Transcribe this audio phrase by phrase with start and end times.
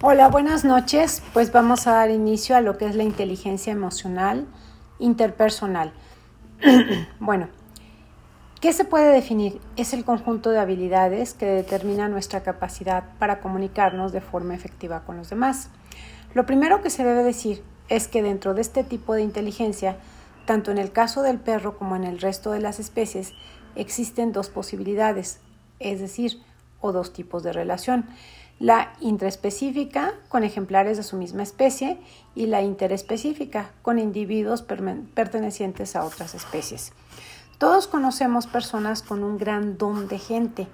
[0.00, 1.24] Hola, buenas noches.
[1.32, 4.46] Pues vamos a dar inicio a lo que es la inteligencia emocional
[5.00, 5.92] interpersonal.
[7.18, 7.48] bueno,
[8.60, 9.60] ¿qué se puede definir?
[9.74, 15.16] Es el conjunto de habilidades que determina nuestra capacidad para comunicarnos de forma efectiva con
[15.16, 15.68] los demás.
[16.32, 19.96] Lo primero que se debe decir es que dentro de este tipo de inteligencia,
[20.46, 23.34] tanto en el caso del perro como en el resto de las especies,
[23.74, 25.40] existen dos posibilidades,
[25.80, 26.40] es decir,
[26.80, 28.06] o dos tipos de relación
[28.58, 31.98] la intraespecífica con ejemplares de su misma especie
[32.34, 36.92] y la interespecífica con individuos pertenecientes a otras especies.
[37.58, 40.66] Todos conocemos personas con un gran don de gente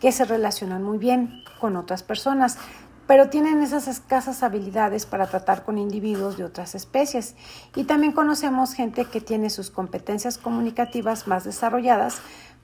[0.00, 2.58] que se relacionan muy bien con otras personas,
[3.06, 7.36] pero tienen esas escasas habilidades para tratar con individuos de otras especies.
[7.74, 12.18] Y también conocemos gente que tiene sus competencias comunicativas más desarrolladas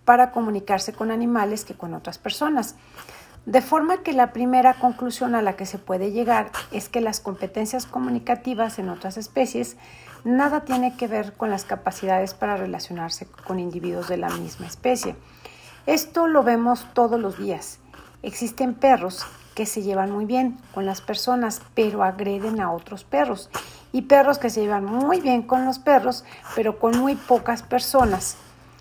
[0.04, 2.74] para comunicarse con animales que con otras personas.
[3.46, 7.18] De forma que la primera conclusión a la que se puede llegar es que las
[7.18, 9.76] competencias comunicativas en otras especies
[10.22, 15.16] nada tiene que ver con las capacidades para relacionarse con individuos de la misma especie.
[15.86, 17.80] Esto lo vemos todos los días.
[18.22, 23.50] Existen perros que se llevan muy bien con las personas, pero agreden a otros perros.
[23.90, 26.24] Y perros que se llevan muy bien con los perros,
[26.54, 28.36] pero con muy pocas personas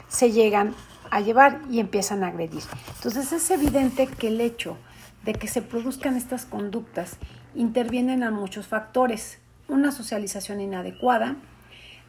[0.07, 0.75] se llegan
[1.11, 2.63] a llevar y empiezan a agredir.
[2.95, 4.77] Entonces es evidente que el hecho
[5.25, 7.17] de que se produzcan estas conductas
[7.53, 9.39] intervienen a muchos factores.
[9.67, 11.35] Una socialización inadecuada,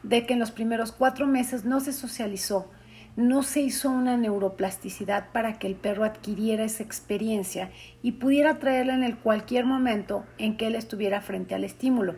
[0.01, 2.69] de que en los primeros cuatro meses no se socializó,
[3.15, 8.95] no se hizo una neuroplasticidad para que el perro adquiriera esa experiencia y pudiera traerla
[8.95, 12.15] en el cualquier momento en que él estuviera frente al estímulo.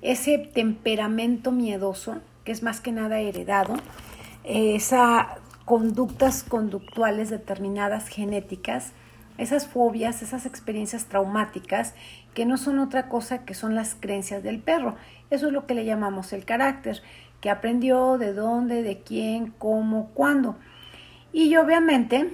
[0.00, 3.74] Ese temperamento miedoso, que es más que nada heredado,
[4.44, 8.92] esa conductas conductuales determinadas genéticas,
[9.38, 11.94] esas fobias, esas experiencias traumáticas
[12.34, 14.96] que no son otra cosa que son las creencias del perro.
[15.30, 17.02] Eso es lo que le llamamos el carácter,
[17.40, 20.56] que aprendió, de dónde, de quién, cómo, cuándo.
[21.32, 22.30] Y obviamente,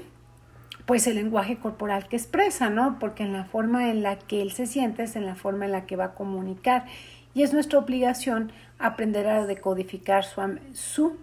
[0.85, 2.99] pues el lenguaje corporal que expresa, ¿no?
[2.99, 5.73] Porque en la forma en la que él se siente es en la forma en
[5.73, 6.85] la que va a comunicar.
[7.33, 11.17] Y es nuestra obligación aprender a decodificar su, su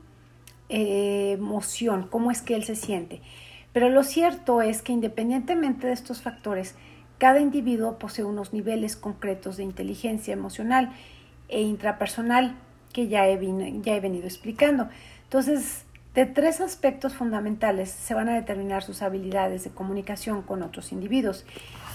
[0.70, 3.22] emoción, cómo es que él se siente.
[3.74, 6.76] Pero lo cierto es que independientemente de estos factores,
[7.18, 10.92] cada individuo posee unos niveles concretos de inteligencia emocional
[11.50, 12.56] e intrapersonal
[12.94, 13.40] que ya he,
[13.82, 14.90] ya he venido explicando.
[15.24, 15.86] Entonces,
[16.16, 21.46] de tres aspectos fundamentales se van a determinar sus habilidades de comunicación con otros individuos.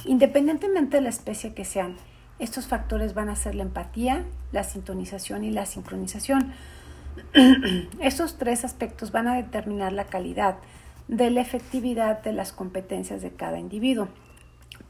[0.04, 1.96] Independientemente de la especie que sean,
[2.38, 6.52] estos factores van a ser la empatía, la sintonización y la sincronización.
[8.00, 10.56] Estos tres aspectos van a determinar la calidad
[11.08, 14.08] de la efectividad de las competencias de cada individuo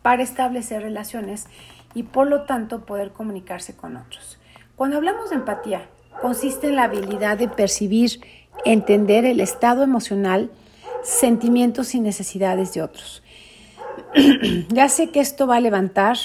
[0.03, 1.47] para establecer relaciones
[1.94, 4.38] y por lo tanto poder comunicarse con otros.
[4.77, 5.88] Cuando hablamos de empatía,
[6.21, 8.21] consiste en la habilidad de percibir,
[8.65, 10.50] entender el estado emocional,
[11.03, 13.22] sentimientos y necesidades de otros.
[14.69, 16.16] ya sé que esto va a levantar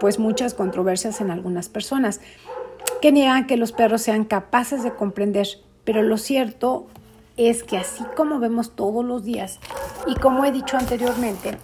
[0.00, 2.20] pues muchas controversias en algunas personas,
[3.04, 5.46] que niegan que los perros sean capaces de comprender,
[5.84, 6.86] pero lo cierto
[7.36, 9.60] es que así como vemos todos los días
[10.06, 11.58] y como he dicho anteriormente,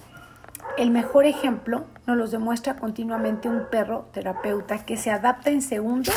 [0.76, 6.14] el mejor ejemplo nos lo demuestra continuamente un perro terapeuta que se adapta en segundos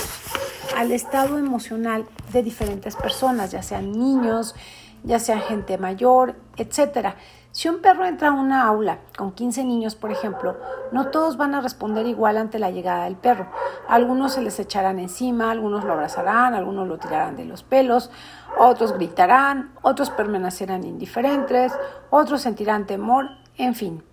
[0.76, 4.56] al estado emocional de diferentes personas, ya sean niños,
[5.04, 7.16] ya sea gente mayor, etcétera.
[7.52, 10.58] Si un perro entra a una aula con 15 niños, por ejemplo,
[10.92, 13.46] no todos van a responder igual ante la llegada del perro.
[13.88, 18.10] Algunos se les echarán encima, algunos lo abrazarán, algunos lo tirarán de los pelos,
[18.58, 21.74] otros gritarán, otros permanecerán indiferentes,
[22.10, 24.04] otros sentirán temor, en fin.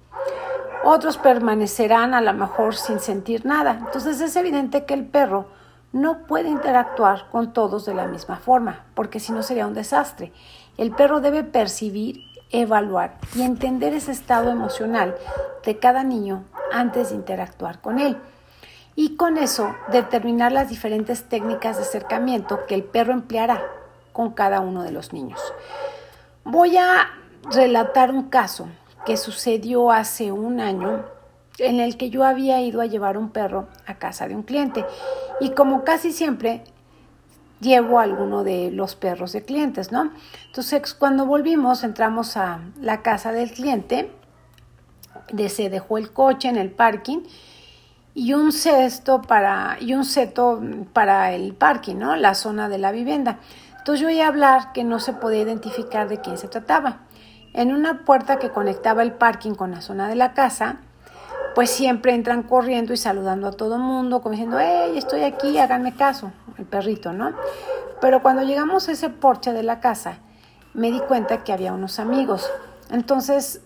[0.84, 3.78] Otros permanecerán a lo mejor sin sentir nada.
[3.86, 5.46] Entonces es evidente que el perro
[5.92, 10.32] no puede interactuar con todos de la misma forma, porque si no sería un desastre.
[10.80, 15.14] El perro debe percibir evaluar y entender ese estado emocional
[15.62, 18.16] de cada niño antes de interactuar con él.
[18.96, 23.62] Y con eso determinar las diferentes técnicas de acercamiento que el perro empleará
[24.12, 25.38] con cada uno de los niños.
[26.44, 27.10] Voy a
[27.52, 28.66] relatar un caso
[29.04, 31.04] que sucedió hace un año
[31.58, 34.86] en el que yo había ido a llevar un perro a casa de un cliente
[35.40, 36.64] y como casi siempre
[37.60, 40.10] llevo a alguno de los perros de clientes, ¿no?
[40.46, 44.10] Entonces, cuando volvimos, entramos a la casa del cliente,
[45.48, 47.20] se dejó el coche en el parking
[48.14, 50.60] y un cesto para, y un seto
[50.92, 52.16] para el parking, ¿no?
[52.16, 53.38] La zona de la vivienda.
[53.78, 57.02] Entonces yo oí hablar que no se podía identificar de quién se trataba.
[57.52, 60.80] En una puerta que conectaba el parking con la zona de la casa,
[61.54, 65.94] pues siempre entran corriendo y saludando a todo mundo, como diciendo, hey, estoy aquí, háganme
[65.94, 67.32] caso, el perrito, ¿no?
[68.00, 70.18] Pero cuando llegamos a ese porche de la casa,
[70.74, 72.50] me di cuenta que había unos amigos.
[72.90, 73.60] Entonces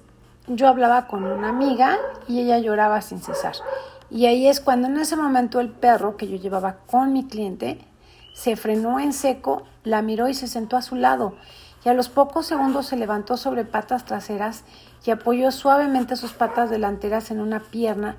[0.46, 3.54] yo hablaba con una amiga y ella lloraba sin cesar.
[4.10, 7.78] Y ahí es cuando en ese momento el perro que yo llevaba con mi cliente
[8.34, 11.36] se frenó en seco, la miró y se sentó a su lado.
[11.84, 14.64] Y a los pocos segundos se levantó sobre patas traseras
[15.04, 18.16] y apoyó suavemente sus patas delanteras en una pierna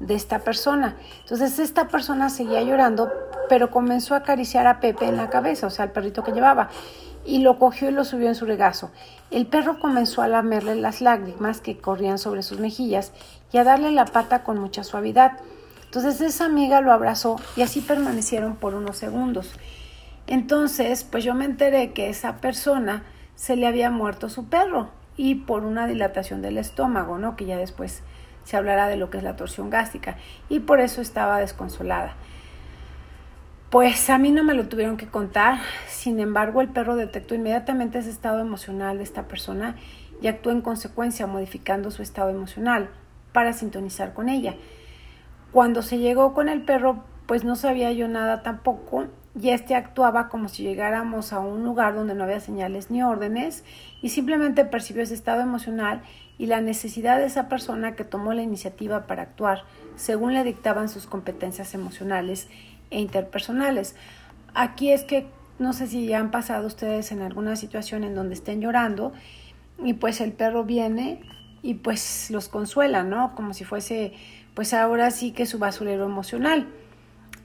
[0.00, 0.96] de esta persona.
[1.20, 3.12] Entonces esta persona seguía llorando,
[3.48, 6.70] pero comenzó a acariciar a Pepe en la cabeza, o sea, al perrito que llevaba,
[7.24, 8.90] y lo cogió y lo subió en su regazo.
[9.30, 13.12] El perro comenzó a lamerle las lágrimas que corrían sobre sus mejillas
[13.52, 15.38] y a darle la pata con mucha suavidad.
[15.84, 19.52] Entonces esa amiga lo abrazó y así permanecieron por unos segundos.
[20.26, 23.02] Entonces, pues yo me enteré que esa persona
[23.34, 27.36] se le había muerto su perro y por una dilatación del estómago, ¿no?
[27.36, 28.02] Que ya después
[28.44, 30.16] se hablará de lo que es la torsión gástrica
[30.48, 32.14] y por eso estaba desconsolada.
[33.70, 37.98] Pues a mí no me lo tuvieron que contar, sin embargo el perro detectó inmediatamente
[37.98, 39.76] ese estado emocional de esta persona
[40.22, 42.88] y actuó en consecuencia modificando su estado emocional
[43.32, 44.54] para sintonizar con ella.
[45.50, 49.06] Cuando se llegó con el perro, pues no sabía yo nada tampoco
[49.40, 53.64] y este actuaba como si llegáramos a un lugar donde no había señales ni órdenes
[54.00, 56.02] y simplemente percibió ese estado emocional
[56.38, 59.64] y la necesidad de esa persona que tomó la iniciativa para actuar
[59.96, 62.48] según le dictaban sus competencias emocionales
[62.90, 63.96] e interpersonales.
[64.54, 65.26] Aquí es que
[65.58, 69.12] no sé si ya han pasado ustedes en alguna situación en donde estén llorando
[69.82, 71.20] y pues el perro viene
[71.62, 73.34] y pues los consuela, ¿no?
[73.34, 74.12] Como si fuese
[74.54, 76.68] pues ahora sí que su basurero emocional.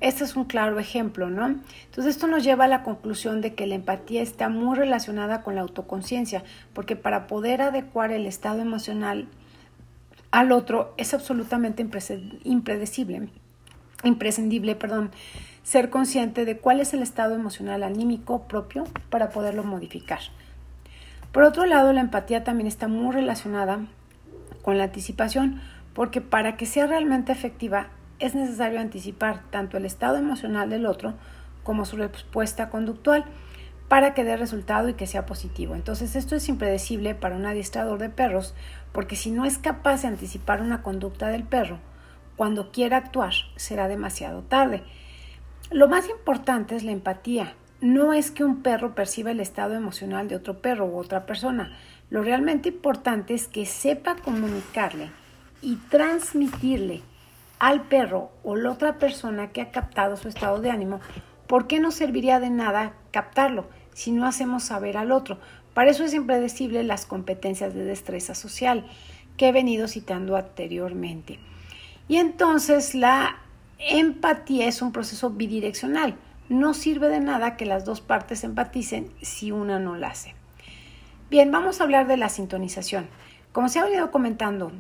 [0.01, 1.45] Este es un claro ejemplo, ¿no?
[1.45, 5.55] Entonces esto nos lleva a la conclusión de que la empatía está muy relacionada con
[5.55, 6.43] la autoconciencia,
[6.73, 9.27] porque para poder adecuar el estado emocional
[10.31, 11.85] al otro es absolutamente
[12.43, 13.29] impredecible,
[14.03, 15.11] imprescindible, perdón,
[15.63, 20.19] ser consciente de cuál es el estado emocional anímico propio para poderlo modificar.
[21.33, 23.81] Por otro lado, la empatía también está muy relacionada
[24.61, 25.61] con la anticipación,
[25.93, 31.13] porque para que sea realmente efectiva es necesario anticipar tanto el estado emocional del otro
[31.63, 33.25] como su respuesta conductual
[33.87, 35.75] para que dé resultado y que sea positivo.
[35.75, 38.53] Entonces esto es impredecible para un adiestrador de perros
[38.91, 41.79] porque si no es capaz de anticipar una conducta del perro,
[42.35, 44.83] cuando quiera actuar será demasiado tarde.
[45.71, 47.53] Lo más importante es la empatía.
[47.81, 51.77] No es que un perro perciba el estado emocional de otro perro u otra persona.
[52.09, 55.11] Lo realmente importante es que sepa comunicarle
[55.61, 57.01] y transmitirle
[57.59, 61.01] al perro o la otra persona que ha captado su estado de ánimo,
[61.47, 65.39] ¿por qué no serviría de nada captarlo si no hacemos saber al otro?
[65.73, 68.85] Para eso es impredecible las competencias de destreza social
[69.37, 71.39] que he venido citando anteriormente.
[72.07, 73.37] Y entonces la
[73.77, 76.15] empatía es un proceso bidireccional.
[76.49, 80.33] No sirve de nada que las dos partes empaticen si una no la hace.
[81.29, 83.07] Bien, vamos a hablar de la sintonización.
[83.51, 84.71] Como se ha venido comentando,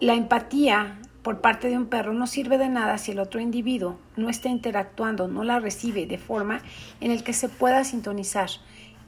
[0.00, 3.98] la empatía por parte de un perro no sirve de nada si el otro individuo
[4.14, 6.60] no está interactuando, no la recibe de forma
[7.00, 8.50] en el que se pueda sintonizar.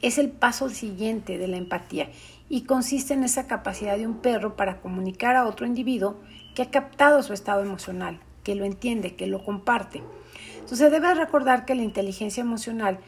[0.00, 2.08] Es el paso siguiente de la empatía
[2.48, 6.18] y consiste en esa capacidad de un perro para comunicar a otro individuo
[6.54, 10.02] que ha captado su estado emocional, que lo entiende, que lo comparte.
[10.58, 12.98] Entonces debe recordar que la inteligencia emocional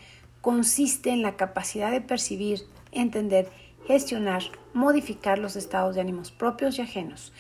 [0.42, 2.60] consiste en la capacidad de percibir,
[2.92, 3.48] entender,
[3.86, 4.42] gestionar,
[4.74, 7.32] modificar los estados de ánimos propios y ajenos.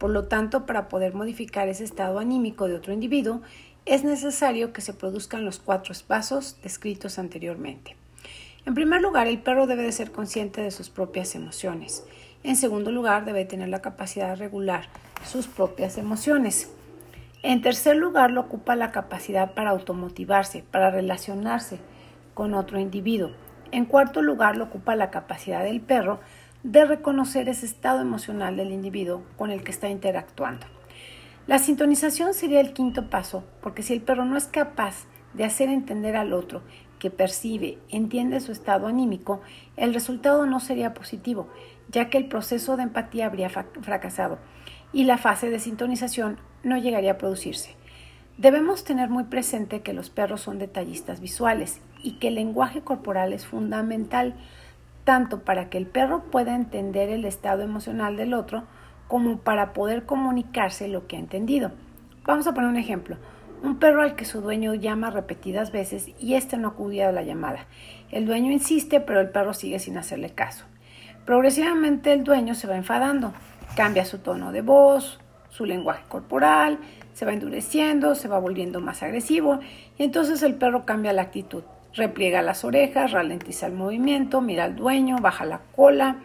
[0.00, 3.42] Por lo tanto, para poder modificar ese estado anímico de otro individuo,
[3.84, 7.96] es necesario que se produzcan los cuatro pasos descritos anteriormente.
[8.64, 12.02] En primer lugar, el perro debe de ser consciente de sus propias emociones.
[12.42, 14.88] En segundo lugar, debe tener la capacidad de regular
[15.22, 16.72] sus propias emociones.
[17.42, 21.78] En tercer lugar, lo ocupa la capacidad para automotivarse, para relacionarse
[22.32, 23.32] con otro individuo.
[23.70, 26.20] En cuarto lugar, lo ocupa la capacidad del perro
[26.62, 30.66] de reconocer ese estado emocional del individuo con el que está interactuando.
[31.46, 35.68] La sintonización sería el quinto paso, porque si el perro no es capaz de hacer
[35.68, 36.62] entender al otro
[36.98, 39.40] que percibe, entiende su estado anímico,
[39.76, 41.48] el resultado no sería positivo,
[41.88, 44.38] ya que el proceso de empatía habría fracasado
[44.92, 47.74] y la fase de sintonización no llegaría a producirse.
[48.36, 53.32] Debemos tener muy presente que los perros son detallistas visuales y que el lenguaje corporal
[53.32, 54.34] es fundamental
[55.04, 58.64] tanto para que el perro pueda entender el estado emocional del otro
[59.08, 61.72] como para poder comunicarse lo que ha entendido.
[62.24, 63.16] Vamos a poner un ejemplo.
[63.62, 67.22] Un perro al que su dueño llama repetidas veces y éste no acudía a la
[67.22, 67.66] llamada.
[68.10, 70.64] El dueño insiste, pero el perro sigue sin hacerle caso.
[71.26, 73.32] Progresivamente el dueño se va enfadando,
[73.76, 76.78] cambia su tono de voz, su lenguaje corporal,
[77.12, 79.60] se va endureciendo, se va volviendo más agresivo
[79.98, 81.64] y entonces el perro cambia la actitud.
[81.94, 86.16] Repliega las orejas, ralentiza el movimiento, mira al dueño, baja la cola,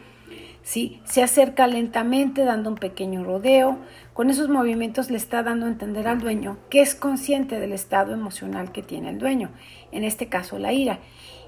[0.62, 1.02] ¿sí?
[1.06, 3.78] se acerca lentamente dando un pequeño rodeo.
[4.14, 8.14] Con esos movimientos le está dando a entender al dueño que es consciente del estado
[8.14, 9.50] emocional que tiene el dueño,
[9.92, 11.00] en este caso la ira,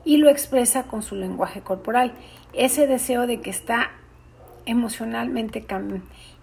[0.03, 2.13] y lo expresa con su lenguaje corporal.
[2.53, 3.91] Ese deseo de que está
[4.65, 5.65] emocionalmente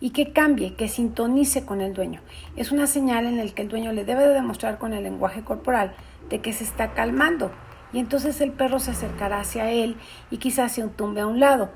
[0.00, 2.20] y que cambie, que sintonice con el dueño.
[2.56, 5.42] Es una señal en la que el dueño le debe de demostrar con el lenguaje
[5.42, 5.94] corporal
[6.28, 7.52] de que se está calmando
[7.94, 9.96] y entonces el perro se acercará hacia él
[10.30, 11.70] y quizás se tumbe a un lado.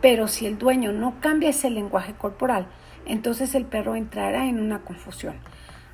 [0.00, 2.68] Pero si el dueño no cambia ese lenguaje corporal,
[3.06, 5.34] entonces el perro entrará en una confusión.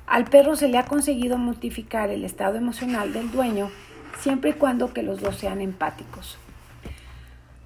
[0.05, 3.71] Al perro se le ha conseguido modificar el estado emocional del dueño
[4.19, 6.37] siempre y cuando que los dos sean empáticos.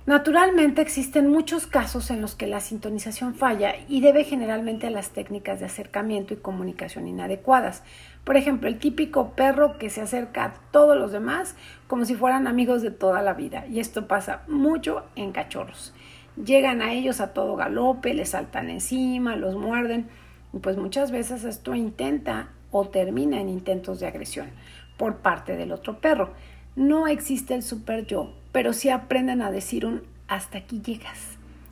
[0.05, 5.09] Naturalmente existen muchos casos en los que la sintonización falla y debe generalmente a las
[5.09, 7.81] técnicas de acercamiento y comunicación inadecuadas.
[8.23, 11.55] Por ejemplo, el típico perro que se acerca a todos los demás
[11.87, 13.65] como si fueran amigos de toda la vida.
[13.65, 15.91] Y esto pasa mucho en cachorros.
[16.35, 20.07] Llegan a ellos a todo galope, les saltan encima, los muerden.
[20.53, 24.51] Y pues muchas veces esto intenta o termina en intentos de agresión
[24.97, 26.29] por parte del otro perro.
[26.75, 31.19] No existe el super yo, pero sí aprenden a decir un hasta aquí llegas.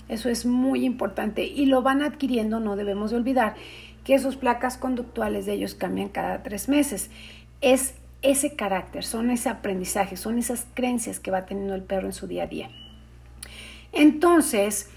[0.09, 3.55] Eso es muy importante y lo van adquiriendo, no debemos de olvidar
[4.03, 7.09] que sus placas conductuales de ellos cambian cada tres meses.
[7.61, 12.11] Es ese carácter, son ese aprendizaje, son esas creencias que va teniendo el perro en
[12.11, 12.69] su día a día.
[13.93, 14.89] Entonces,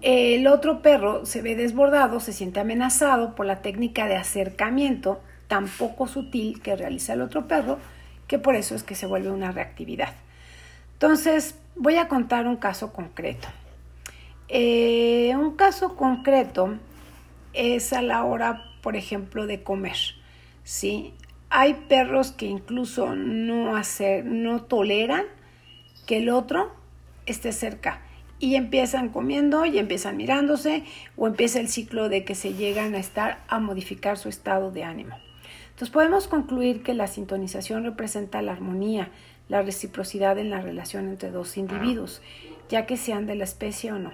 [0.00, 5.68] el otro perro se ve desbordado, se siente amenazado por la técnica de acercamiento tan
[5.68, 7.78] poco sutil que realiza el otro perro,
[8.26, 10.14] que por eso es que se vuelve una reactividad.
[10.98, 13.46] Entonces, voy a contar un caso concreto.
[14.48, 16.76] Eh, un caso concreto
[17.52, 19.96] es a la hora, por ejemplo, de comer.
[20.64, 21.14] ¿sí?
[21.50, 23.80] Hay perros que incluso no,
[24.24, 25.22] no toleran
[26.04, 26.72] que el otro
[27.26, 28.00] esté cerca
[28.40, 30.82] y empiezan comiendo y empiezan mirándose
[31.16, 34.82] o empieza el ciclo de que se llegan a estar a modificar su estado de
[34.82, 35.16] ánimo.
[35.70, 39.12] Entonces podemos concluir que la sintonización representa la armonía,
[39.48, 42.22] la reciprocidad en la relación entre dos individuos,
[42.68, 44.12] ya que sean de la especie o no.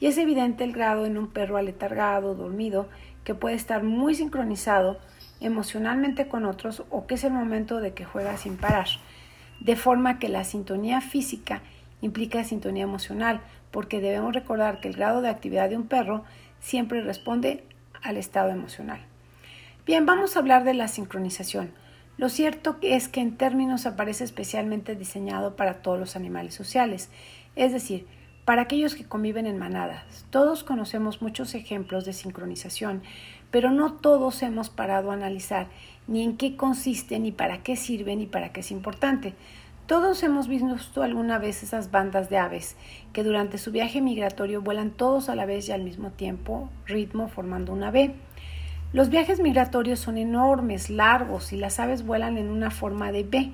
[0.00, 2.88] Y es evidente el grado en un perro aletargado, dormido,
[3.24, 4.98] que puede estar muy sincronizado
[5.40, 8.86] emocionalmente con otros o que es el momento de que juega sin parar.
[9.60, 11.62] De forma que la sintonía física
[12.00, 16.24] implica sintonía emocional, porque debemos recordar que el grado de actividad de un perro
[16.60, 17.64] siempre responde
[18.02, 19.00] al estado emocional.
[19.86, 21.72] Bien, vamos a hablar de la sincronización.
[22.18, 27.10] Lo cierto es que en términos aparece especialmente diseñado para todos los animales sociales,
[27.56, 28.06] es decir,
[28.44, 30.26] para aquellos que conviven en manadas.
[30.30, 33.02] Todos conocemos muchos ejemplos de sincronización,
[33.50, 35.68] pero no todos hemos parado a analizar
[36.06, 39.34] ni en qué consiste, ni para qué sirve, ni para qué es importante.
[39.86, 42.76] Todos hemos visto alguna vez esas bandas de aves
[43.12, 47.28] que durante su viaje migratorio vuelan todos a la vez y al mismo tiempo, ritmo
[47.28, 48.14] formando una V.
[48.92, 53.52] Los viajes migratorios son enormes, largos y las aves vuelan en una forma de B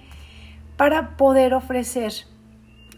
[0.76, 2.12] para poder ofrecer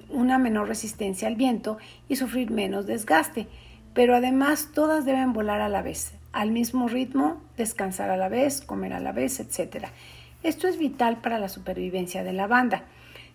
[0.08, 1.76] una menor resistencia al viento
[2.08, 3.46] y sufrir menos desgaste,
[3.92, 8.62] pero además todas deben volar a la vez, al mismo ritmo, descansar a la vez,
[8.62, 9.88] comer a la vez, etc.
[10.42, 12.84] Esto es vital para la supervivencia de la banda.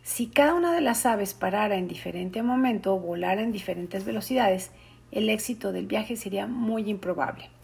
[0.02, 4.72] Si cada una de las aves parara en diferente momento o volara en diferentes velocidades,
[5.12, 7.55] el éxito del viaje sería muy improbable.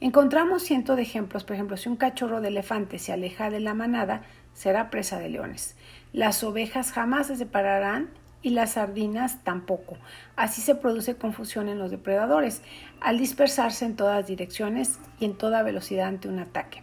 [0.00, 3.74] Encontramos cientos de ejemplos, por ejemplo, si un cachorro de elefante se aleja de la
[3.74, 5.76] manada, será presa de leones.
[6.12, 8.10] Las ovejas jamás se separarán
[8.42, 9.96] y las sardinas tampoco.
[10.36, 12.62] Así se produce confusión en los depredadores,
[13.00, 16.82] al dispersarse en todas direcciones y en toda velocidad ante un ataque.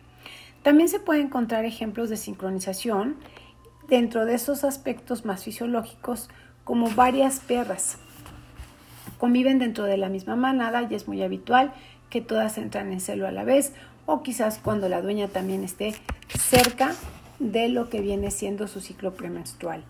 [0.64, 3.18] También se pueden encontrar ejemplos de sincronización
[3.88, 6.30] dentro de esos aspectos más fisiológicos,
[6.64, 7.98] como varias perras.
[9.18, 11.74] Conviven dentro de la misma manada y es muy habitual
[12.12, 13.74] que todas entran en celo a la vez
[14.06, 15.96] o quizás cuando la dueña también esté
[16.38, 16.94] cerca
[17.40, 19.84] de lo que viene siendo su ciclo premenstrual.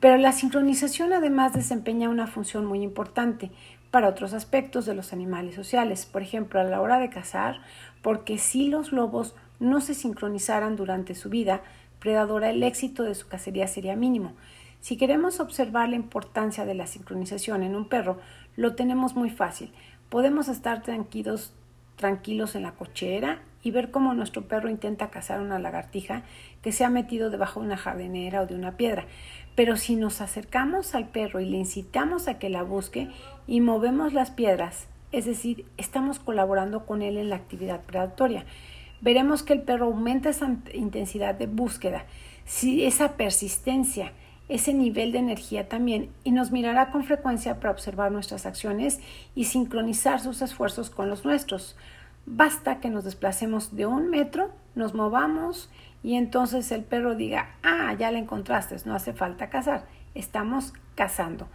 [0.00, 3.50] Pero la sincronización además desempeña una función muy importante
[3.90, 7.60] para otros aspectos de los animales sociales, por ejemplo, a la hora de cazar,
[8.00, 11.60] porque si los lobos no se sincronizaran durante su vida
[11.98, 14.32] predadora, el éxito de su cacería sería mínimo.
[14.80, 18.18] Si queremos observar la importancia de la sincronización en un perro,
[18.56, 19.72] lo tenemos muy fácil.
[20.12, 21.54] Podemos estar tranquilos,
[21.96, 26.22] tranquilos en la cochera y ver cómo nuestro perro intenta cazar una lagartija
[26.60, 29.06] que se ha metido debajo de una jardinera o de una piedra.
[29.56, 33.08] Pero si nos acercamos al perro y le incitamos a que la busque
[33.46, 38.44] y movemos las piedras, es decir, estamos colaborando con él en la actividad predatoria.
[39.00, 42.04] Veremos que el perro aumenta esa intensidad de búsqueda,
[42.44, 44.12] si esa persistencia,
[44.48, 49.00] ese nivel de energía también y nos mirará con frecuencia para observar nuestras acciones
[49.34, 51.76] y sincronizar sus esfuerzos con los nuestros.
[52.26, 55.70] Basta que nos desplacemos de un metro, nos movamos
[56.02, 61.48] y entonces el perro diga, ah, ya la encontraste, no hace falta cazar, estamos cazando.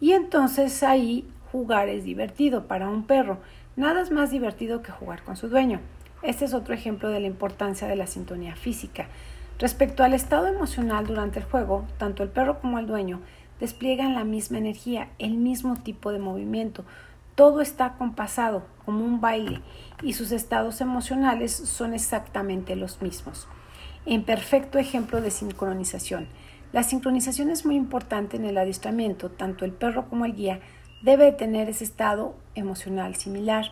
[0.00, 3.38] Y entonces ahí jugar es divertido para un perro.
[3.76, 5.80] Nada es más divertido que jugar con su dueño.
[6.22, 9.06] Este es otro ejemplo de la importancia de la sintonía física.
[9.58, 13.20] Respecto al estado emocional durante el juego, tanto el perro como el dueño
[13.58, 16.84] despliegan la misma energía, el mismo tipo de movimiento.
[17.34, 19.60] Todo está compasado, como un baile,
[20.00, 23.48] y sus estados emocionales son exactamente los mismos.
[24.06, 26.28] En perfecto ejemplo de sincronización.
[26.72, 30.60] La sincronización es muy importante en el adiestramiento, tanto el perro como el guía
[31.02, 33.66] debe tener ese estado emocional similar.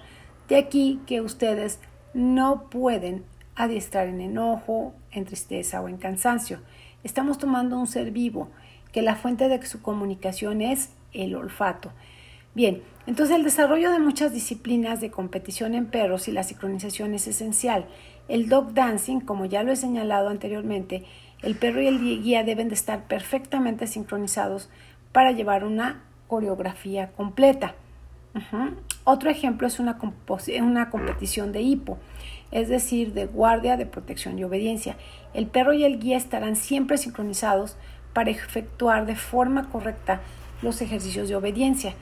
[0.49, 1.79] De aquí que ustedes
[2.13, 3.25] no pueden
[3.57, 6.61] adiestrar en enojo, en tristeza o en cansancio.
[7.05, 8.49] Estamos tomando un ser vivo,
[8.93, 11.93] que la fuente de su comunicación es el olfato.
[12.55, 17.29] Bien, entonces el desarrollo de muchas disciplinas de competición en perros y la sincronización es
[17.29, 17.87] esencial.
[18.29, 21.05] El dog dancing, como ya lo he señalado anteriormente,
[21.43, 24.71] el perro y el guía deben de estar perfectamente sincronizados
[25.13, 27.75] para llevar una coreografía completa.
[29.05, 29.99] Otro ejemplo es una,
[30.61, 31.99] una competición de hipo
[32.51, 34.97] es decir, de guardia, de protección y obediencia.
[35.35, 37.77] El perro y el guía estarán siempre sincronizados
[38.13, 40.21] para efectuar de forma correcta
[40.63, 41.95] los ejercicios de obediencia.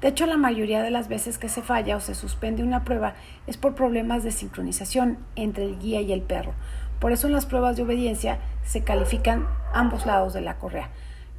[0.00, 3.14] De hecho, la mayoría de las veces que se falla o se suspende una prueba
[3.46, 6.54] es por problemas de sincronización entre el guía y el perro.
[7.00, 10.90] Por eso en las pruebas de obediencia se califican ambos lados de la correa.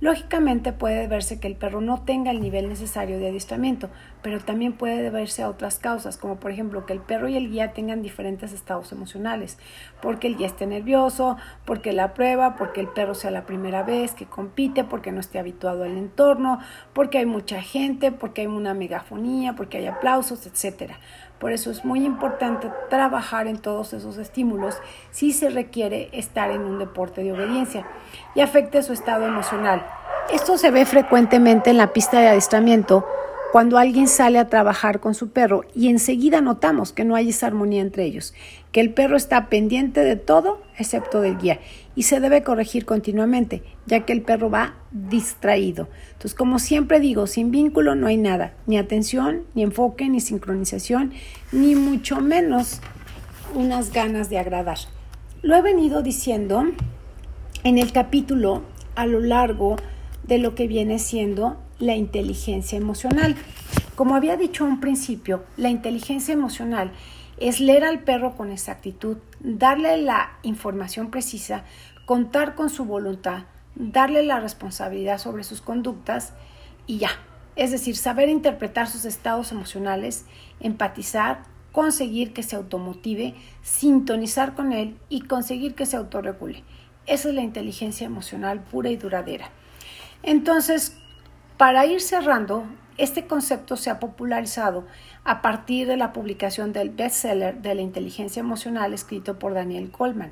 [0.01, 3.89] Lógicamente puede verse que el perro no tenga el nivel necesario de adiestramiento,
[4.21, 7.49] pero también puede deberse a otras causas, como por ejemplo que el perro y el
[7.49, 9.57] guía tengan diferentes estados emocionales,
[10.01, 14.13] porque el guía esté nervioso, porque la prueba, porque el perro sea la primera vez
[14.13, 16.59] que compite, porque no esté habituado al entorno,
[16.93, 20.93] porque hay mucha gente, porque hay una megafonía, porque hay aplausos, etc.
[21.39, 24.77] Por eso es muy importante trabajar en todos esos estímulos
[25.11, 27.85] si se requiere estar en un deporte de obediencia
[28.35, 29.85] y afecte su estado emocional.
[30.33, 33.05] Esto se ve frecuentemente en la pista de adiestramiento
[33.51, 37.47] cuando alguien sale a trabajar con su perro y enseguida notamos que no hay esa
[37.47, 38.33] armonía entre ellos,
[38.71, 41.59] que el perro está pendiente de todo excepto del guía
[41.95, 45.89] y se debe corregir continuamente, ya que el perro va distraído.
[46.09, 51.13] Entonces, como siempre digo, sin vínculo no hay nada, ni atención, ni enfoque, ni sincronización,
[51.51, 52.81] ni mucho menos
[53.55, 54.77] unas ganas de agradar.
[55.41, 56.65] Lo he venido diciendo
[57.63, 58.61] en el capítulo
[58.95, 59.75] a lo largo
[60.27, 63.35] de lo que viene siendo la inteligencia emocional.
[63.95, 66.91] Como había dicho a un principio, la inteligencia emocional
[67.37, 71.63] es leer al perro con exactitud, darle la información precisa,
[72.05, 73.43] contar con su voluntad,
[73.75, 76.33] darle la responsabilidad sobre sus conductas
[76.85, 77.11] y ya.
[77.55, 80.25] Es decir, saber interpretar sus estados emocionales,
[80.59, 86.63] empatizar, conseguir que se automotive, sintonizar con él y conseguir que se autorregule.
[87.05, 89.49] Esa es la inteligencia emocional pura y duradera.
[90.23, 90.97] Entonces,
[91.59, 92.63] para ir cerrando,
[92.97, 94.87] este concepto se ha popularizado
[95.25, 100.31] a partir de la publicación del bestseller de la inteligencia emocional escrito por Daniel Goldman.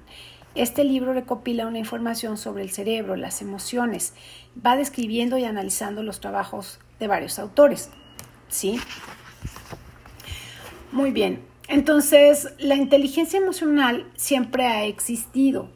[0.55, 4.13] Este libro recopila una información sobre el cerebro, las emociones,
[4.65, 7.89] va describiendo y analizando los trabajos de varios autores.
[8.47, 8.79] ¿Sí?
[10.93, 11.41] Muy bien.
[11.67, 15.67] Entonces, la inteligencia emocional siempre ha existido.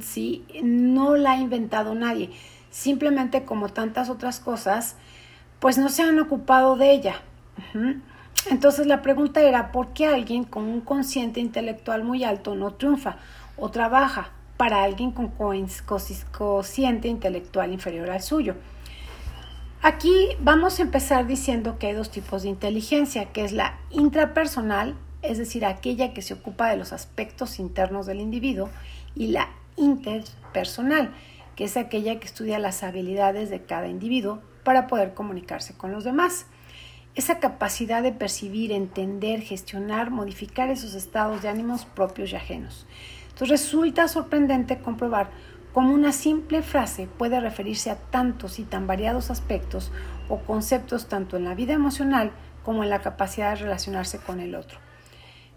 [0.00, 0.44] ¿Sí?
[0.60, 2.30] No la ha inventado nadie
[2.72, 4.96] simplemente como tantas otras cosas,
[5.60, 7.20] pues no se han ocupado de ella.
[8.50, 13.18] Entonces la pregunta era, ¿por qué alguien con un consciente intelectual muy alto no triunfa
[13.56, 18.56] o trabaja para alguien con consciente intelectual inferior al suyo?
[19.82, 24.94] Aquí vamos a empezar diciendo que hay dos tipos de inteligencia, que es la intrapersonal,
[25.22, 28.70] es decir, aquella que se ocupa de los aspectos internos del individuo,
[29.14, 31.12] y la interpersonal,
[31.56, 36.04] que es aquella que estudia las habilidades de cada individuo para poder comunicarse con los
[36.04, 36.46] demás.
[37.14, 42.86] Esa capacidad de percibir, entender, gestionar, modificar esos estados de ánimos propios y ajenos.
[43.28, 45.30] Entonces resulta sorprendente comprobar
[45.72, 49.90] cómo una simple frase puede referirse a tantos y tan variados aspectos
[50.28, 54.54] o conceptos tanto en la vida emocional como en la capacidad de relacionarse con el
[54.54, 54.78] otro.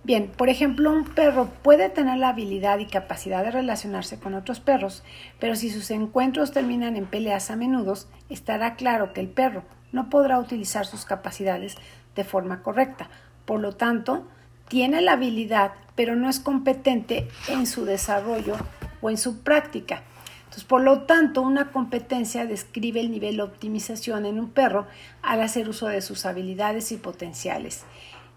[0.05, 4.59] Bien, por ejemplo, un perro puede tener la habilidad y capacidad de relacionarse con otros
[4.59, 5.03] perros,
[5.39, 7.95] pero si sus encuentros terminan en peleas a menudo,
[8.29, 11.75] estará claro que el perro no podrá utilizar sus capacidades
[12.13, 13.09] de forma correcta.
[13.45, 14.27] Por lo tanto,
[14.67, 18.57] tiene la habilidad, pero no es competente en su desarrollo
[19.01, 20.03] o en su práctica.
[20.43, 24.85] Entonces, por lo tanto, una competencia describe el nivel de optimización en un perro
[25.23, 27.85] al hacer uso de sus habilidades y potenciales.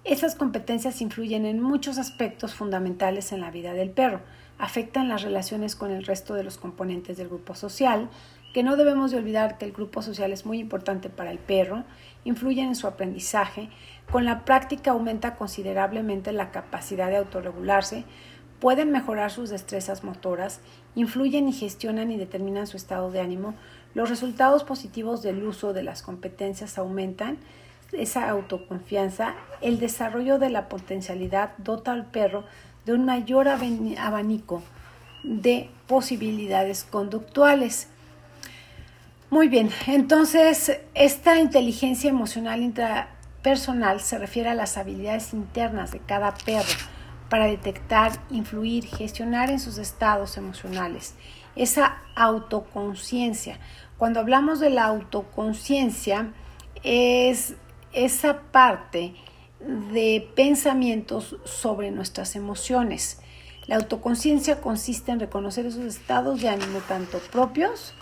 [0.09, 4.23] Esas competencias influyen en muchos aspectos fundamentales en la vida del perro.
[4.57, 8.09] Afectan las relaciones con el resto de los componentes del grupo social,
[8.55, 11.85] que no debemos de olvidar que el grupo social es muy importante para el perro,
[12.25, 13.68] influyen en su aprendizaje,
[14.11, 18.07] con la práctica aumenta considerablemente la capacidad de autorregularse,
[18.61, 20.62] pueden mejorar sus destrezas motoras,
[20.94, 23.57] influyen y gestionan y determinan su estado de ánimo,
[23.92, 27.37] los resultados positivos del uso de las competencias aumentan,
[27.92, 32.44] esa autoconfianza, el desarrollo de la potencialidad dota al perro
[32.85, 34.62] de un mayor abanico
[35.22, 37.88] de posibilidades conductuales.
[39.31, 46.35] Muy bien, entonces esta inteligencia emocional intrapersonal se refiere a las habilidades internas de cada
[46.35, 46.72] perro
[47.29, 51.14] para detectar, influir, gestionar en sus estados emocionales.
[51.57, 53.59] Esa autoconciencia.
[53.98, 56.33] Cuando hablamos de la autoconciencia,
[56.83, 57.55] es
[58.05, 59.15] esa parte
[59.61, 63.21] de pensamientos sobre nuestras emociones.
[63.67, 67.95] La autoconciencia consiste en reconocer esos estados de ánimo tanto propios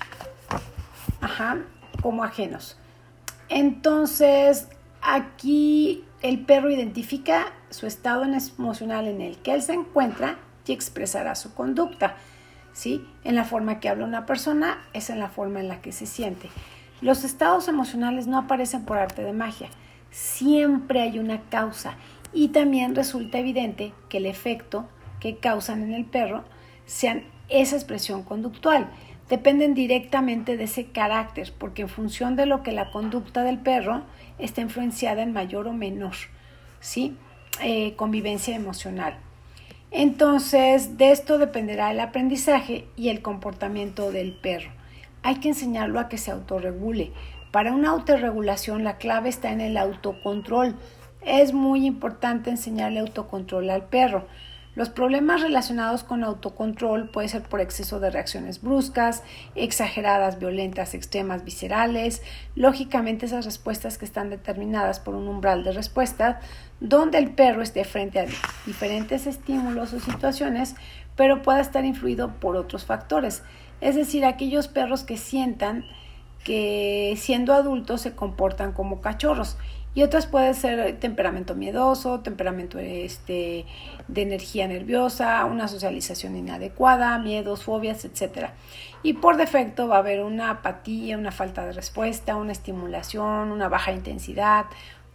[1.21, 1.59] Ajá,
[2.03, 2.77] como ajenos.
[3.49, 4.69] Entonces,
[5.03, 11.35] aquí el perro identifica su estado emocional en el que él se encuentra y expresará
[11.35, 12.17] su conducta.
[12.73, 13.05] ¿sí?
[13.25, 16.07] En la forma que habla una persona es en la forma en la que se
[16.07, 16.49] siente.
[17.01, 19.69] Los estados emocionales no aparecen por arte de magia.
[20.17, 21.99] Siempre hay una causa
[22.33, 24.89] y también resulta evidente que el efecto
[25.21, 26.43] que causan en el perro
[26.87, 28.89] sean esa expresión conductual
[29.29, 34.05] dependen directamente de ese carácter, porque en función de lo que la conducta del perro
[34.39, 36.15] está influenciada en mayor o menor,
[36.81, 37.19] ¿sí?
[37.63, 39.19] Eh, convivencia emocional.
[39.91, 44.71] Entonces, de esto dependerá el aprendizaje y el comportamiento del perro.
[45.23, 47.13] Hay que enseñarlo a que se autorregule.
[47.57, 50.77] Para una autorregulación la clave está en el autocontrol.
[51.23, 54.27] Es muy importante enseñarle autocontrol al perro.
[54.75, 59.23] Los problemas relacionados con autocontrol pueden ser por exceso de reacciones bruscas,
[59.55, 62.21] exageradas, violentas, extremas, viscerales,
[62.57, 66.41] lógicamente esas respuestas que están determinadas por un umbral de respuesta,
[66.81, 68.27] donde el perro esté frente a
[68.67, 70.75] diferentes estímulos o situaciones,
[71.17, 73.43] pero pueda estar influido por otros factores,
[73.81, 75.87] es decir, aquellos perros que sientan
[76.47, 79.59] que siendo adultos se comportan como cachorros
[79.97, 83.65] y otras pueden ser temperamento miedoso, temperamento este,
[84.07, 88.51] de energía nerviosa, una socialización inadecuada, miedos, fobias, etc.
[89.03, 93.69] Y por defecto va a haber una apatía, una falta de respuesta, una estimulación, una
[93.69, 94.67] baja intensidad,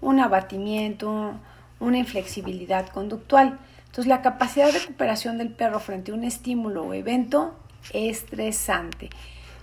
[0.01, 1.35] un abatimiento,
[1.79, 3.57] una inflexibilidad conductual.
[3.85, 7.55] Entonces la capacidad de recuperación del perro frente a un estímulo o evento
[7.93, 9.09] estresante.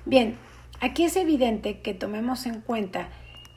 [0.07, 0.39] Bien,
[0.81, 3.09] aquí es evidente que tomemos en cuenta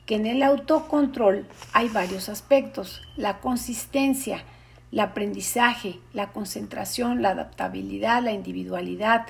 [0.06, 4.44] que en el autocontrol hay varios aspectos, la consistencia,
[4.90, 9.26] el aprendizaje, la concentración, la adaptabilidad, la individualidad,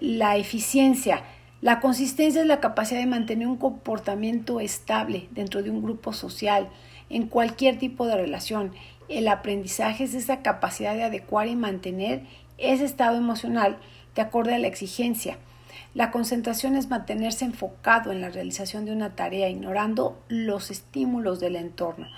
[0.00, 1.22] la eficiencia.
[1.60, 6.68] La consistencia es la capacidad de mantener un comportamiento estable dentro de un grupo social,
[7.08, 8.72] en cualquier tipo de relación.
[9.08, 12.22] El aprendizaje es esa capacidad de adecuar y mantener
[12.58, 13.78] ese estado emocional
[14.14, 15.38] de acuerdo a la exigencia.
[15.94, 21.56] La concentración es mantenerse enfocado en la realización de una tarea, ignorando los estímulos del
[21.56, 22.08] entorno.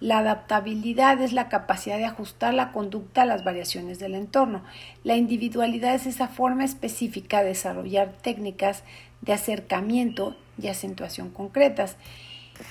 [0.00, 4.62] La adaptabilidad es la capacidad de ajustar la conducta a las variaciones del entorno.
[5.04, 8.82] La individualidad es esa forma específica de desarrollar técnicas
[9.20, 11.96] de acercamiento y acentuación concretas.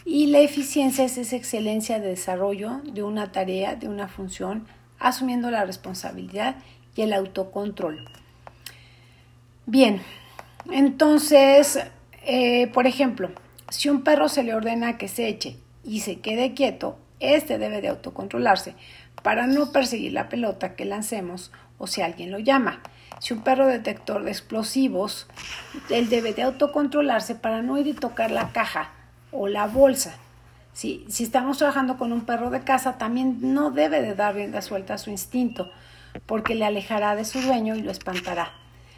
[0.05, 4.67] Y la eficiencia es esa excelencia de desarrollo de una tarea, de una función,
[4.99, 6.57] asumiendo la responsabilidad
[6.95, 8.05] y el autocontrol.
[9.65, 10.01] Bien,
[10.69, 11.79] entonces,
[12.25, 13.31] eh, por ejemplo,
[13.69, 17.81] si un perro se le ordena que se eche y se quede quieto, este debe
[17.81, 18.75] de autocontrolarse
[19.23, 22.81] para no perseguir la pelota que lancemos o si alguien lo llama.
[23.19, 25.27] Si un perro detector de explosivos,
[25.89, 28.91] él debe de autocontrolarse para no ir y tocar la caja
[29.31, 30.15] o la bolsa.
[30.73, 34.61] Si, si estamos trabajando con un perro de casa, también no debe de dar rienda
[34.61, 35.71] suelta a su instinto,
[36.25, 38.53] porque le alejará de su dueño y lo espantará,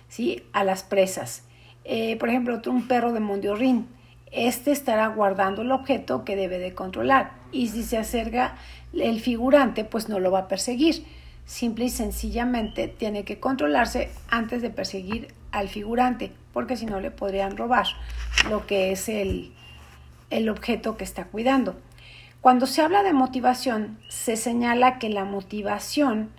[0.08, 0.44] ¿sí?
[0.54, 1.44] A las presas.
[1.86, 3.88] Eh, por ejemplo, un perro de Mondiorrin,
[4.32, 8.56] este estará guardando el objeto que debe de controlar y si se acerca
[8.94, 11.06] el figurante, pues no lo va a perseguir.
[11.46, 17.12] Simple y sencillamente tiene que controlarse antes de perseguir al figurante, porque si no le
[17.12, 17.86] podrían robar
[18.50, 19.54] lo que es el,
[20.30, 21.76] el objeto que está cuidando.
[22.42, 26.30] Cuando se habla de motivación, se señala que la motivación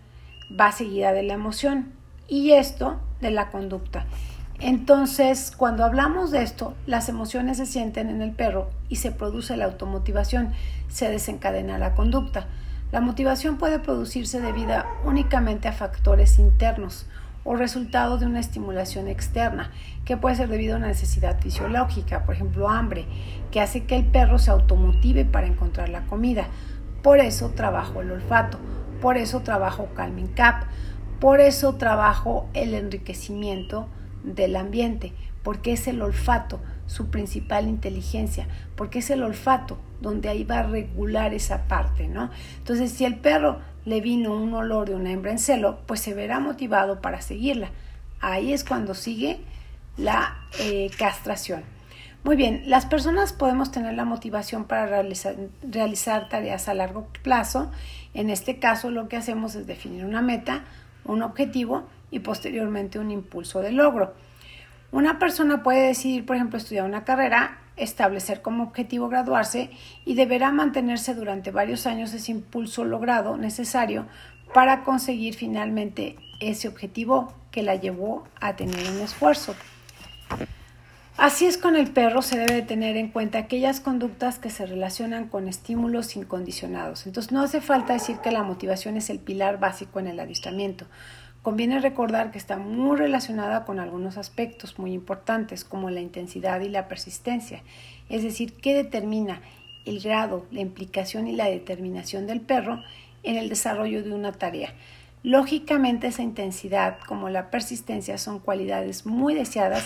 [0.58, 1.92] va seguida de la emoción
[2.28, 4.04] y esto de la conducta.
[4.66, 9.58] Entonces, cuando hablamos de esto, las emociones se sienten en el perro y se produce
[9.58, 10.54] la automotivación,
[10.88, 12.46] se desencadena la conducta.
[12.90, 17.04] La motivación puede producirse debido únicamente a factores internos
[17.44, 19.70] o resultado de una estimulación externa,
[20.06, 23.04] que puede ser debido a una necesidad fisiológica, por ejemplo hambre,
[23.50, 26.46] que hace que el perro se automotive para encontrar la comida.
[27.02, 28.58] Por eso trabajo el olfato,
[29.02, 30.64] por eso trabajo Calming Cap,
[31.20, 33.90] por eso trabajo el enriquecimiento
[34.24, 40.44] del ambiente, porque es el olfato su principal inteligencia, porque es el olfato donde ahí
[40.44, 42.30] va a regular esa parte, ¿no?
[42.58, 46.14] Entonces, si el perro le vino un olor de una hembra en celo, pues se
[46.14, 47.70] verá motivado para seguirla.
[48.20, 49.40] Ahí es cuando sigue
[49.96, 51.62] la eh, castración.
[52.22, 57.70] Muy bien, las personas podemos tener la motivación para realizar, realizar tareas a largo plazo.
[58.14, 60.64] En este caso, lo que hacemos es definir una meta,
[61.04, 64.14] un objetivo y posteriormente un impulso de logro.
[64.92, 69.70] Una persona puede decidir, por ejemplo, estudiar una carrera, establecer como objetivo graduarse
[70.04, 74.06] y deberá mantenerse durante varios años ese impulso logrado necesario
[74.54, 79.56] para conseguir finalmente ese objetivo que la llevó a tener un esfuerzo.
[81.16, 85.26] Así es con el perro, se debe tener en cuenta aquellas conductas que se relacionan
[85.28, 87.06] con estímulos incondicionados.
[87.06, 90.86] Entonces no hace falta decir que la motivación es el pilar básico en el adiestramiento.
[91.44, 96.70] Conviene recordar que está muy relacionada con algunos aspectos muy importantes como la intensidad y
[96.70, 97.62] la persistencia,
[98.08, 99.42] es decir, qué determina
[99.84, 102.82] el grado, la implicación y la determinación del perro
[103.24, 104.72] en el desarrollo de una tarea.
[105.22, 109.84] Lógicamente esa intensidad como la persistencia son cualidades muy deseadas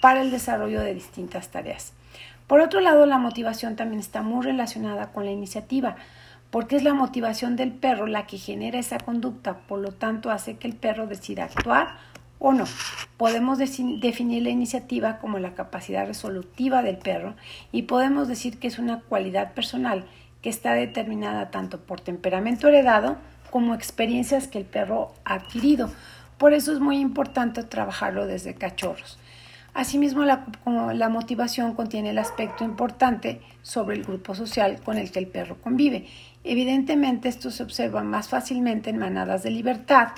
[0.00, 1.92] para el desarrollo de distintas tareas.
[2.48, 5.94] Por otro lado, la motivación también está muy relacionada con la iniciativa,
[6.50, 10.56] porque es la motivación del perro la que genera esa conducta, por lo tanto hace
[10.56, 11.98] que el perro decida actuar
[12.38, 12.64] o no.
[13.16, 17.34] Podemos definir la iniciativa como la capacidad resolutiva del perro
[17.72, 20.06] y podemos decir que es una cualidad personal
[20.42, 23.16] que está determinada tanto por temperamento heredado
[23.50, 25.90] como experiencias que el perro ha adquirido.
[26.38, 29.18] Por eso es muy importante trabajarlo desde cachorros.
[29.74, 30.46] Asimismo, la,
[30.94, 35.56] la, motivación contiene el aspecto importante sobre el grupo social con el que el perro
[35.60, 36.08] convive.
[36.48, 40.08] Evidentemente, esto se observa más fácilmente en manadas de libertad.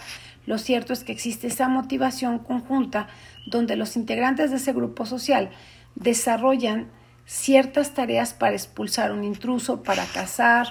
[0.47, 3.09] Lo cierto es que existe esa motivación conjunta
[3.47, 5.51] donde los integrantes de ese grupo social
[5.97, 6.87] desarrollan
[7.27, 10.69] ciertas tareas para expulsar un intruso, para cazar,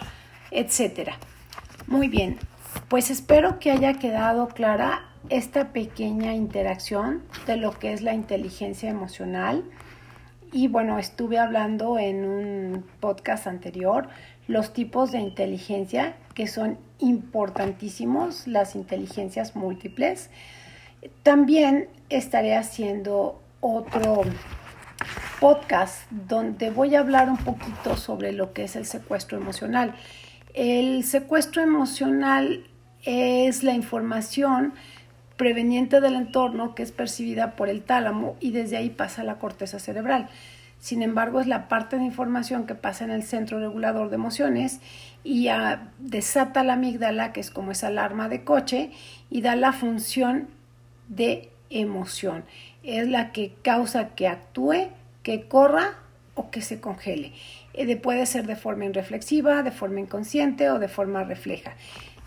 [0.51, 1.11] etc.
[1.87, 2.37] Muy bien,
[2.87, 8.89] pues espero que haya quedado clara esta pequeña interacción de lo que es la inteligencia
[8.89, 9.65] emocional.
[10.53, 14.07] Y bueno, estuve hablando en un podcast anterior
[14.49, 20.31] los tipos de inteligencia que son importantísimos, las inteligencias múltiples.
[21.21, 24.23] También estaré haciendo otro
[25.39, 29.93] podcast donde voy a hablar un poquito sobre lo que es el secuestro emocional.
[30.55, 32.65] El secuestro emocional
[33.03, 34.73] es la información
[35.38, 39.35] preveniente del entorno que es percibida por el tálamo y desde ahí pasa a la
[39.35, 40.27] corteza cerebral.
[40.79, 44.79] Sin embargo, es la parte de información que pasa en el centro regulador de emociones
[45.23, 45.49] y
[45.99, 48.91] desata la amígdala, que es como esa alarma de coche,
[49.29, 50.47] y da la función
[51.09, 52.45] de emoción.
[52.83, 54.87] Es la que causa que actúe,
[55.21, 55.95] que corra
[56.33, 57.33] o que se congele.
[57.73, 61.73] Eh, puede ser de forma irreflexiva, de forma inconsciente o de forma refleja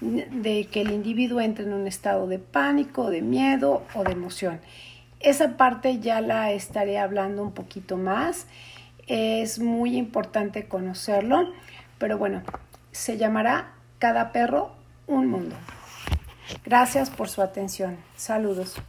[0.02, 4.60] de que el individuo entre en un estado de pánico, de miedo o de emoción.
[5.22, 8.46] Esa parte ya la estaré hablando un poquito más.
[9.06, 11.52] Es muy importante conocerlo,
[11.98, 12.42] pero bueno,
[12.90, 14.72] se llamará Cada perro
[15.06, 15.56] un mundo.
[16.64, 17.98] Gracias por su atención.
[18.16, 18.82] Saludos.